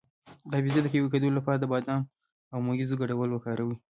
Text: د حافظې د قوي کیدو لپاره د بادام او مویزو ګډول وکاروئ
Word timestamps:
د 0.49 0.51
حافظې 0.57 0.81
د 0.83 0.87
قوي 0.93 1.09
کیدو 1.13 1.35
لپاره 1.37 1.57
د 1.59 1.65
بادام 1.71 2.01
او 2.53 2.57
مویزو 2.67 2.99
ګډول 3.01 3.29
وکاروئ 3.31 3.77